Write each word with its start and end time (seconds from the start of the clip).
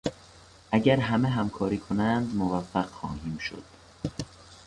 اگر 0.71 0.99
همه 0.99 1.29
همکاری 1.29 1.77
کنند 1.77 2.35
موفق 2.35 2.85
خواهیم 2.89 3.37
شد. 3.37 3.63